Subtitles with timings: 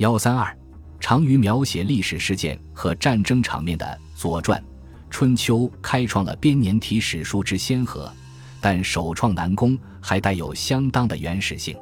[0.00, 0.56] 幺三二，
[0.98, 3.84] 长于描写历史事件和战争场面的
[4.18, 4.58] 《左传》
[5.10, 8.10] 《春秋》开创了编年体史书之先河，
[8.62, 11.76] 但首创难攻，还带有相当的原始性。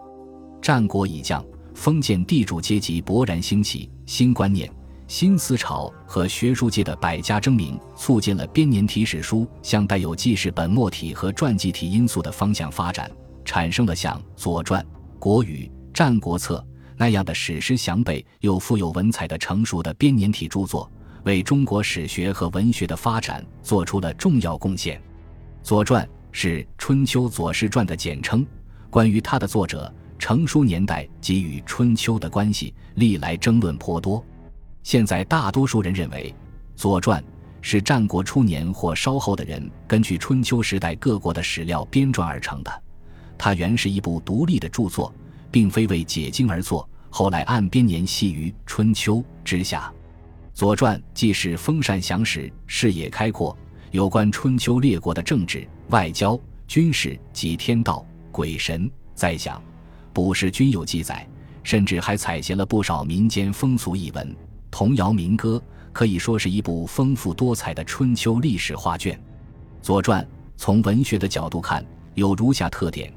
[0.61, 1.45] 战国已降，
[1.77, 4.69] 封建地主阶级勃然兴起，新观念、
[5.07, 13.09] 新思潮和学术界的百家争鸣，促进了编年体史书向带有记事本末体和传记体因素的方向发展，
[13.45, 14.83] 产生了像《左传》
[15.21, 16.59] 《国语》《战国策》。
[17.01, 20.91] 那样的史诗详备又富有文采的成熟的编年体著作，
[21.23, 24.99] 为中国史学和文学的发展做出了重要贡献。
[25.63, 28.45] 《左传》是《春秋左氏传》的简称。
[28.91, 34.25] 关于它的作者、成书年代及与《春秋》的关系，历来争论颇多。
[34.83, 36.35] 现在大多数人认为，
[36.81, 37.23] 《左传》
[37.61, 42.83] 是战国初年或稍后的人根据春秋时代各国的史料编撰而成的。
[43.37, 45.15] 它原是一部独立的著作。
[45.51, 49.93] 并非为解经而作，后来按编年系于《春秋》之下，
[50.59, 53.57] 《左传》既是风善详实，视野开阔，
[53.91, 59.61] 有关春秋列国的政治、外交、军事及天道、鬼神、宰相、
[60.13, 61.27] 卜筮均有记载，
[61.63, 64.37] 甚至还采撷了不少民间风俗异闻、
[64.71, 65.61] 童谣民歌，
[65.93, 69.17] 可以说是一部丰富多彩的春秋历史画卷。
[69.81, 70.23] 《左传》
[70.57, 73.13] 从文学的角度看，有如下特点。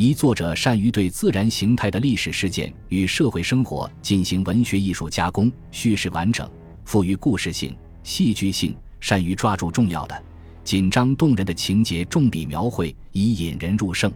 [0.00, 6.48] 一作者善于对自然形态的历史事件与社会生活进行文学艺术加工，叙事完整，
[6.84, 10.22] 富于故事性、戏剧性，善于抓住重要的、
[10.62, 14.08] 紧张动人的情节，重笔描绘，以引人入胜。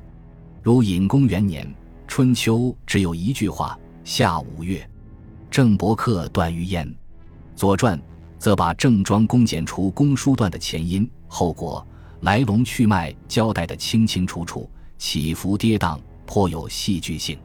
[0.62, 1.66] 如隐公元年，
[2.06, 4.88] 《春秋》只有一句话：“夏五月，
[5.50, 6.86] 郑伯克段于鄢。”
[7.56, 7.98] 《左传》
[8.38, 11.84] 则把郑庄公剪除公叔段的前因、后果、
[12.20, 14.70] 来龙去脉交代得清清楚楚。
[15.04, 17.36] 起伏跌宕，颇有戏剧性。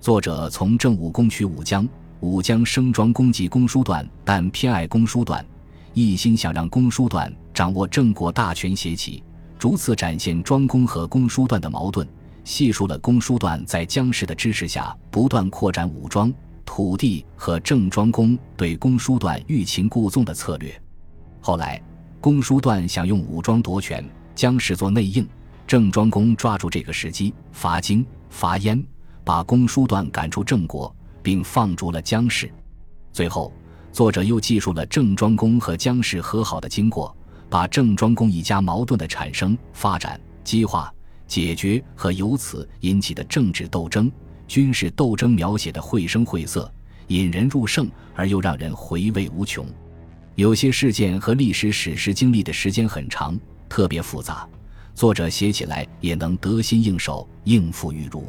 [0.00, 5.46] 作者从郑武公取武姜，武姜生庄公及公叔段，但偏爱公叔段，
[5.94, 9.22] 一心想让公叔段掌握郑国大权写起，
[9.60, 12.06] 逐次展现庄公和公叔段的矛盾，
[12.42, 16.34] 细述了公叔段在姜氏的支持下不断扩展武装、
[16.64, 20.74] 土地和郑庄公对公叔段欲擒故纵的策略。
[21.40, 21.80] 后来，
[22.20, 25.24] 公叔段想用武装夺权，姜氏做内应。
[25.68, 28.82] 郑庄公抓住这个时机，伐荆、伐燕，
[29.22, 32.50] 把公叔段赶出郑国，并放逐了姜氏。
[33.12, 33.52] 最后，
[33.92, 37.14] 作者又记述了郑庄公和姜氏和好的经过，
[37.50, 40.90] 把郑庄公一家矛盾的产生、发展、激化、
[41.26, 44.10] 解决和由此引起的政治斗争、
[44.46, 46.72] 军事斗争描写的绘声绘色，
[47.08, 49.66] 引人入胜而又让人回味无穷。
[50.34, 54.48] 有些事件和历史史实经历的时间很长，特别复杂。
[54.98, 58.26] 作者写起来也能得心应手，应付自如。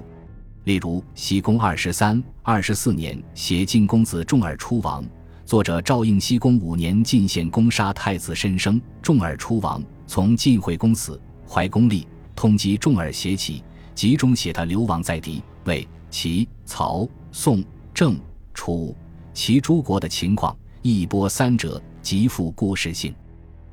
[0.66, 5.04] 例如，西公二十三、二十四年写晋公子重耳出亡，
[5.48, 11.20] 作者照应西公五年晋献公杀太子申生，重耳出亡，从晋惠公死，
[11.50, 13.64] 怀公立，通缉重耳写起，
[13.96, 17.64] 集中写他流亡在敌、魏、齐、曹、宋、
[17.96, 18.16] 郑、
[18.54, 18.96] 楚、
[19.34, 23.12] 齐诸国的情况，一波三折，极富故事性。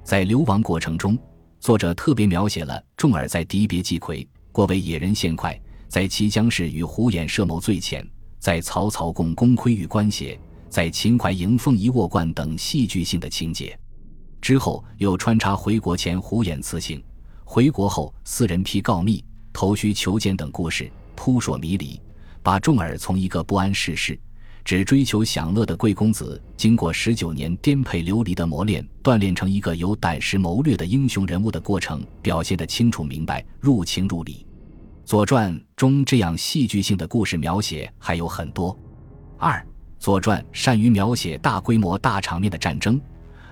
[0.02, 1.14] 在流亡过程中。
[1.60, 5.52] 作者特别描写了重耳在敌别击魁，过为野人献快；
[5.88, 8.02] 在齐江市与胡衍设谋最浅；
[8.38, 13.76] 在曹操共功亏与关协；在秦淮迎凤仪卧冠等戏剧性的情节。
[14.40, 17.02] 之后又穿插回国前胡衍辞行，
[17.44, 22.00] 回国后私人批告密、投须求见等故事，扑朔迷离，
[22.42, 24.16] 把重耳从一个不谙世事。
[24.66, 34.44] 只追求享乐的贵公子，经过十九年颠沛流离的磨练，锻炼成一个有胆识谋略的英雄人物的过程，表现得清楚明白，入情入理。
[35.08, 38.76] 《左传》中这样戏剧性的故事描写还有很多。
[39.38, 39.56] 二，
[40.00, 43.00] 《左传》善于描写大规模、大场面的战争，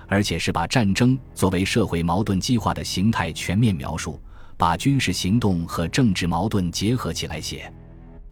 [0.09, 4.19] 而且是把战争作为社会矛盾激化的形态全面描述，
[4.57, 7.71] 把军事行动和政治矛盾结合起来写。《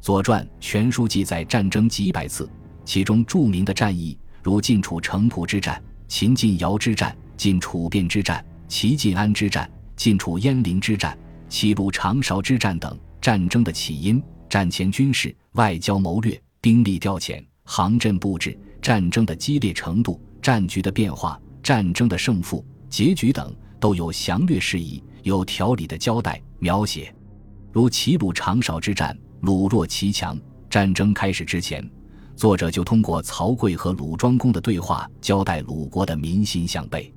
[0.02, 2.50] 左传》全书记载战争几百次。
[2.86, 11.18] 其中著名的战役，如晋楚城濮之战、秦晋尧之战、晋楚卞之战、齐晋安之战、晋楚鄢陵之战、
[11.50, 12.98] 齐鲁长勺之战等。
[13.22, 27.16] 战争的起因、战前军事、外交谋略、兵力调遣、行阵布置、战争的激烈程度、战局的变化、战争的胜负、结局等，都有详略事宜、有条理的交代描写。
[27.72, 30.38] 如齐鲁长勺之战，鲁弱齐强，
[30.70, 31.90] 战争开始之前。
[32.36, 37.14] 作者就通过曹刿和鲁庄公的对话，交代鲁国的民心向背，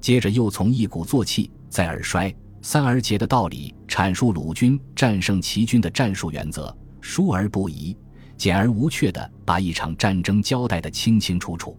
[0.00, 7.96] 接着又从一鼓作气，再而衰，三而竭的道理阐述鲁军战胜齐军的战术原则，疏而不疑，
[8.36, 11.76] 简而无确地把一场战争交代得清清楚楚。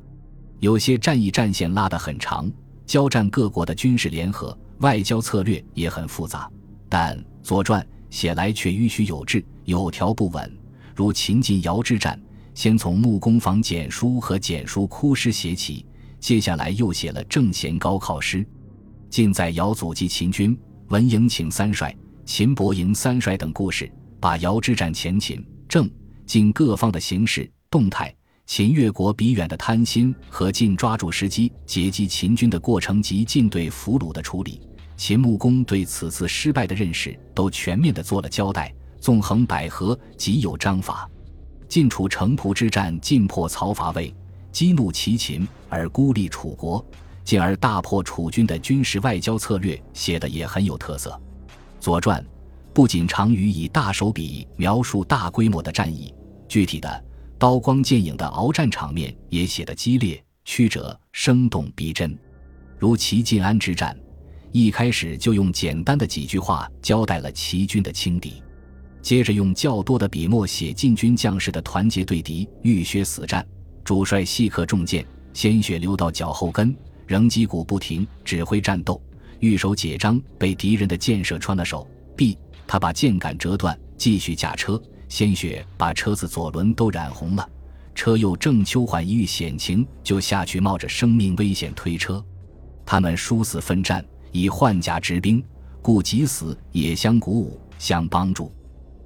[0.59, 2.49] 有些战役战线拉得很长，
[2.85, 6.49] 交战各国的军事联合、外交策略也很复杂，
[6.87, 10.57] 但《左传》写来却迂曲有致、有条不紊。
[10.95, 12.17] 如秦晋瑶之战，
[12.55, 15.85] 先从木工坊简书和简书哭诗写起，
[16.19, 18.43] 接下来又写了正贤高考诗。
[19.09, 20.57] 晋在尧祖及秦军、
[20.87, 23.91] 文嬴请三帅、秦伯赢三帅等故事，
[24.21, 25.89] 把尧之战前秦、郑、
[26.25, 28.13] 晋各方的形势动态。
[28.47, 34.61] 秦越国比远的贪心和晋抓住时机截击秦军的过程及晋对俘虏的处理，
[34.95, 41.09] 秦穆公对此次失败的认识都全面的做了交代，纵横捭阖，极有章法。
[41.75, 44.15] 晋楚城濮之战，晋破曹伐魏，
[44.49, 46.81] 激怒齐秦而孤立楚国，
[47.25, 51.09] 进而大破楚军的军事外交策略，写的也很有特色。
[51.81, 52.23] 《左传》
[52.73, 56.13] 不仅常于以大手笔描述大规模的战役，
[56.47, 57.05] 具体的。
[57.37, 62.17] 刀光剑影的鏖战场面也写得激烈曲折、生动逼真，
[62.79, 63.93] 如齐晋安之战，
[64.53, 68.41] 一开始就用简单的几句话交代了齐军的轻敌，
[69.05, 73.45] 接着用较多的笔墨写禁军将士的团结对敌、浴血死战。
[73.83, 76.75] 主帅细刻重箭，鲜血流到脚后跟，
[77.05, 78.99] 仍击鼓不停，指挥战斗。
[79.41, 81.87] 御手解章，被敌人的箭射穿了手
[82.17, 82.35] 臂，
[82.65, 84.81] 他把箭杆折断，继续驾车。
[85.07, 87.47] 鲜血把车子左轮都染红了，
[87.93, 92.25] 车右正秋缓一遇险情，就下去冒着生命危险推车。
[92.83, 95.43] 他们殊死奋战，以换甲执兵，
[95.79, 98.51] 故即死也相鼓舞，相帮助。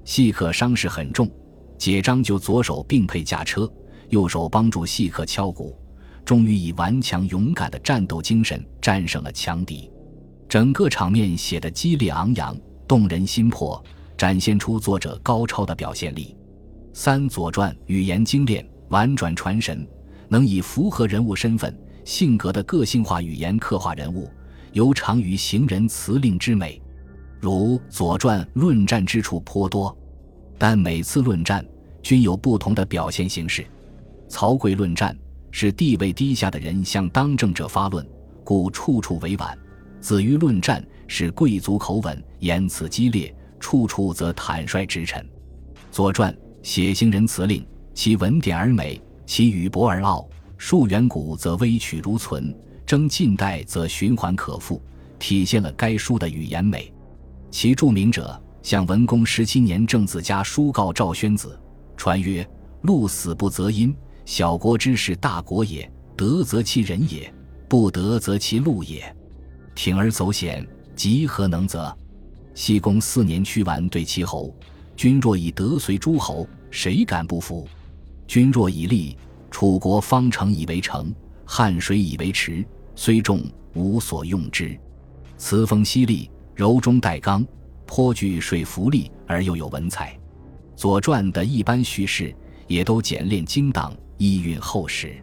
[0.09, 1.29] 细客伤势很重，
[1.77, 3.71] 解章就左手并辔驾车，
[4.09, 5.77] 右手帮助细客敲鼓，
[6.25, 9.87] 终于以顽强勇敢的战斗精神战胜了强敌。
[10.47, 12.57] 整个场面写得激烈昂扬，
[12.87, 13.79] 动人心魄。
[14.17, 16.35] 展现出作者高超的表现力。
[16.91, 19.87] 三《左传》语言精炼、婉转传神，
[20.27, 24.27] 能以符合人物身份、性格的个性化语言刻画人物，
[24.73, 26.81] 尤长于行人辞令之美。
[27.39, 29.97] 如《左传》论战之处颇多，
[30.59, 31.65] 但每次论战
[32.03, 33.65] 均有不同的表现形式。
[34.27, 35.17] 曹刿论战
[35.49, 38.07] 是地位低下的人向当政者发论，
[38.43, 39.57] 故处处委婉；
[39.99, 43.33] 子瑜论战是贵族口吻，言辞激烈。
[43.59, 45.21] 处处则坦率直陈，
[45.91, 46.33] 《左传》
[46.63, 50.25] 写行人辞令，其文典而美，其语博而傲。
[50.57, 52.55] 述远古则微曲如存，
[52.85, 54.81] 征近代则循环可复，
[55.19, 56.89] 体现了该书的语言美。
[57.51, 61.59] 其著名者，向文公十七年郑子嘉书告赵宣子，
[61.97, 62.47] 传曰
[62.85, 63.91] ：“鹿死不择因，
[64.25, 67.33] 小国之事大国也，得则其人也，
[67.67, 69.03] 不得则其鹿也。
[69.75, 70.63] 铤而走险，
[70.95, 71.91] 即何能则？”
[72.53, 74.55] 西宫四年，屈完对齐侯
[74.95, 77.67] ：“君若以德随诸侯，谁敢不服？
[78.27, 79.17] 君若以立，
[79.49, 81.11] 楚国方城以为城，
[81.43, 82.63] 汉水以为池，
[82.93, 83.41] 虽众，
[83.73, 84.79] 无所用之。
[85.37, 87.43] 辞风犀利，柔中带刚，
[87.89, 90.15] 颇具说服力，而又有文采。”
[90.79, 92.33] 《左传》的一般叙事
[92.67, 95.15] 也都简练精当，意蕴厚实。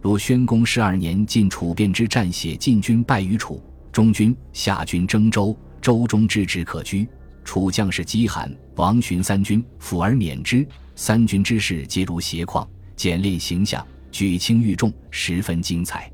[0.00, 3.62] 如宣公十二年晋楚变之战，写晋军败于楚，
[3.92, 5.54] 中军、夏军征周。
[5.82, 7.06] 周中之止可居，
[7.44, 10.66] 楚将士饥寒，王寻三军，抚而免之。
[10.96, 12.66] 三军之事皆如斜况，
[12.96, 16.10] 简练形象，举轻喻重，十分精彩。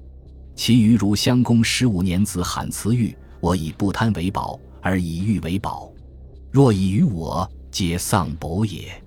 [0.54, 5.90] 其余如襄公十五年子罕辞欲：“我以不贪为宝，而以欲为宝。
[6.50, 9.02] 若以于我，皆丧伯也。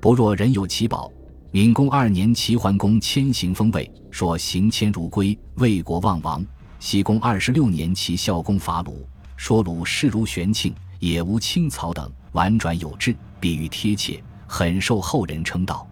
[0.00, 1.10] 不若人有其宝。”
[1.52, 6.42] 闵公二年，齐桓公迁行封魏，说行迁如归，魏国望亡。
[6.80, 9.06] 西公二十六年，齐孝公伐鲁。
[9.36, 15.86] 说鲁势如玄庆，也无青草等，婉转有致，比喻贴切，很受后人称道。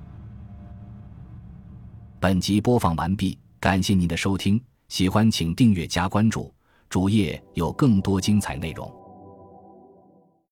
[2.19, 4.59] 本集播放完毕，感谢您的收听，
[4.89, 6.53] 喜欢请订阅加关注，
[6.89, 9.00] 主页有更多精彩内容。